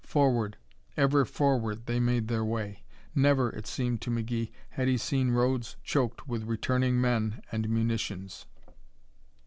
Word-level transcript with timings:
Forward, 0.03 0.57
ever 0.97 1.25
forward 1.25 1.85
they 1.85 1.99
made 1.99 2.27
their 2.27 2.43
way. 2.43 2.81
Never, 3.13 3.51
it 3.51 3.67
seemed 3.67 4.01
to 4.01 4.09
McGee, 4.09 4.49
had 4.69 4.87
he 4.87 4.97
seen 4.97 5.29
roads 5.29 5.75
choked 5.83 6.27
with 6.27 6.43
returning 6.45 6.99
men 6.99 7.43
and 7.51 7.69
munitions. 7.69 8.47